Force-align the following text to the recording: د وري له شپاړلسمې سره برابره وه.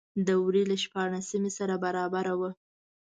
د 0.27 0.29
وري 0.43 0.63
له 0.71 0.75
شپاړلسمې 0.83 1.51
سره 1.57 1.73
برابره 1.85 2.33
وه. 2.39 2.49